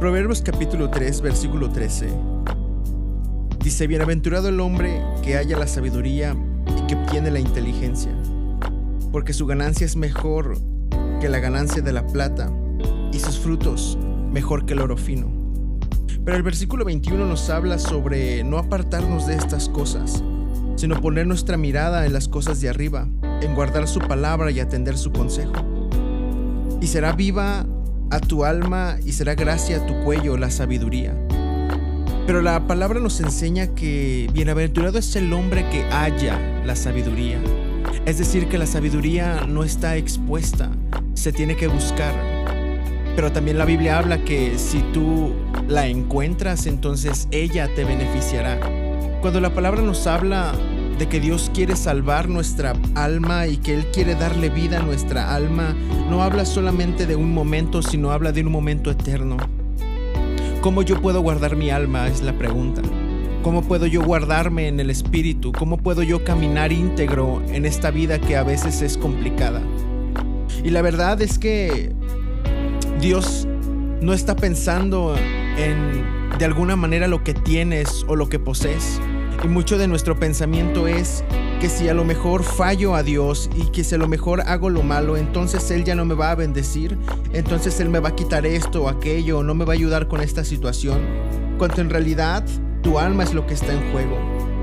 [0.00, 2.08] Proverbios capítulo 3, versículo 13.
[3.62, 6.34] Dice, bienaventurado el hombre que haya la sabiduría
[6.74, 8.10] y que obtiene la inteligencia,
[9.12, 10.56] porque su ganancia es mejor
[11.20, 12.50] que la ganancia de la plata
[13.12, 13.98] y sus frutos
[14.32, 15.30] mejor que el oro fino.
[16.24, 20.24] Pero el versículo 21 nos habla sobre no apartarnos de estas cosas,
[20.76, 23.06] sino poner nuestra mirada en las cosas de arriba,
[23.42, 25.52] en guardar su palabra y atender su consejo.
[26.80, 27.66] Y será viva
[28.10, 31.14] a tu alma y será gracia a tu cuello la sabiduría.
[32.26, 37.40] Pero la palabra nos enseña que bienaventurado es el hombre que haya la sabiduría.
[38.06, 40.70] Es decir, que la sabiduría no está expuesta,
[41.14, 42.14] se tiene que buscar.
[43.16, 45.32] Pero también la Biblia habla que si tú
[45.68, 48.60] la encuentras, entonces ella te beneficiará.
[49.20, 50.54] Cuando la palabra nos habla
[51.00, 55.34] de que Dios quiere salvar nuestra alma y que Él quiere darle vida a nuestra
[55.34, 55.74] alma,
[56.10, 59.38] no habla solamente de un momento, sino habla de un momento eterno.
[60.60, 62.06] ¿Cómo yo puedo guardar mi alma?
[62.06, 62.82] Es la pregunta.
[63.42, 65.52] ¿Cómo puedo yo guardarme en el espíritu?
[65.52, 69.62] ¿Cómo puedo yo caminar íntegro en esta vida que a veces es complicada?
[70.62, 71.94] Y la verdad es que
[73.00, 73.48] Dios
[74.02, 75.16] no está pensando
[75.56, 79.00] en de alguna manera lo que tienes o lo que posees.
[79.42, 81.24] Y mucho de nuestro pensamiento es
[81.60, 84.68] que si a lo mejor fallo a Dios y que si a lo mejor hago
[84.68, 86.98] lo malo, entonces Él ya no me va a bendecir,
[87.32, 90.20] entonces Él me va a quitar esto o aquello, no me va a ayudar con
[90.20, 91.00] esta situación.
[91.56, 92.44] Cuando en realidad
[92.82, 94.18] tu alma es lo que está en juego,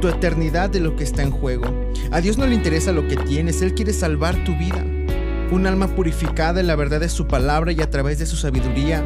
[0.00, 1.64] tu eternidad es lo que está en juego.
[2.10, 4.82] A Dios no le interesa lo que tienes, Él quiere salvar tu vida.
[5.50, 9.04] Un alma purificada en la verdad de su palabra y a través de su sabiduría.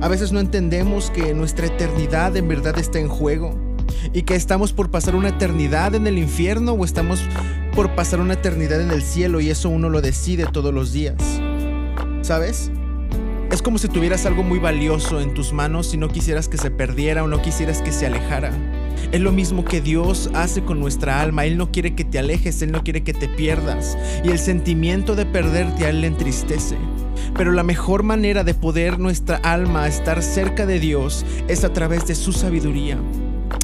[0.00, 3.65] A veces no entendemos que nuestra eternidad en verdad está en juego
[4.12, 7.22] y que estamos por pasar una eternidad en el infierno o estamos
[7.74, 11.16] por pasar una eternidad en el cielo y eso uno lo decide todos los días.
[12.22, 12.70] ¿Sabes?
[13.50, 16.70] Es como si tuvieras algo muy valioso en tus manos y no quisieras que se
[16.70, 18.50] perdiera o no quisieras que se alejara.
[19.12, 21.44] Es lo mismo que Dios hace con nuestra alma.
[21.44, 23.96] Él no quiere que te alejes, Él no quiere que te pierdas.
[24.24, 26.76] Y el sentimiento de perderte a Él le entristece.
[27.36, 32.06] Pero la mejor manera de poder nuestra alma estar cerca de Dios es a través
[32.06, 32.98] de su sabiduría.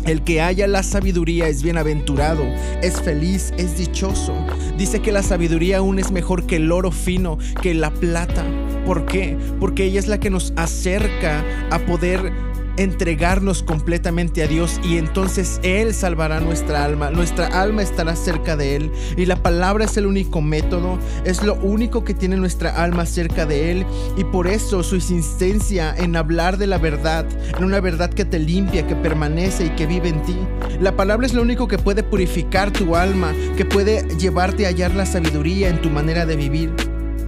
[0.06, 2.42] El que haya la sabiduría es bienaventurado,
[2.82, 4.34] es feliz, es dichoso.
[4.76, 8.44] Dice que la sabiduría aún es mejor que el oro fino, que la plata.
[8.84, 9.38] ¿Por qué?
[9.60, 12.32] Porque ella es la que nos acerca a poder
[12.76, 18.76] entregarnos completamente a Dios y entonces Él salvará nuestra alma, nuestra alma estará cerca de
[18.76, 23.06] Él y la palabra es el único método, es lo único que tiene nuestra alma
[23.06, 27.80] cerca de Él y por eso su insistencia en hablar de la verdad, en una
[27.80, 30.36] verdad que te limpia, que permanece y que vive en ti.
[30.80, 34.94] La palabra es lo único que puede purificar tu alma, que puede llevarte a hallar
[34.94, 36.72] la sabiduría en tu manera de vivir.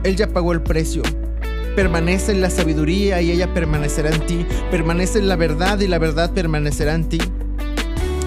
[0.03, 1.03] Él ya pagó el precio.
[1.77, 4.47] Permanece en la sabiduría y ella permanecerá en ti.
[4.71, 7.19] Permanece en la verdad y la verdad permanecerá en ti.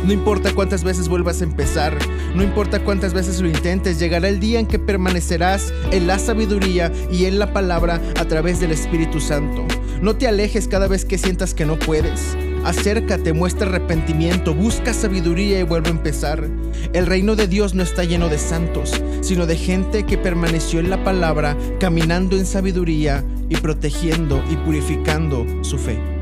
[0.06, 1.97] No importa cuántas veces vuelvas a empezar,
[2.34, 6.91] no importa cuántas veces lo intentes, llegará el día en que permanecerás en la sabiduría
[7.12, 9.66] y en la palabra a través del Espíritu Santo.
[10.02, 12.38] No te alejes cada vez que sientas que no puedes.
[12.63, 16.47] Acércate, muestra arrepentimiento, busca sabiduría y vuelve a empezar.
[16.94, 20.90] El reino de Dios no está lleno de santos, sino de gente que permaneció en
[20.90, 26.16] la palabra, caminando en sabiduría y protegiendo y purificando su fe.